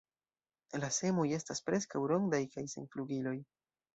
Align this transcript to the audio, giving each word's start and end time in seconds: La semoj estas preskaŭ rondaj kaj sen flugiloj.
La 0.83 0.87
semoj 0.95 1.25
estas 1.37 1.61
preskaŭ 1.67 2.03
rondaj 2.13 2.41
kaj 2.57 2.65
sen 2.75 2.91
flugiloj. 2.95 3.37